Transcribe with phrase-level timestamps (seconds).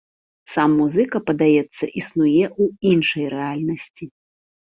[0.53, 4.05] Сам музыка, падаецца, існуе ў іншай рэальнасці.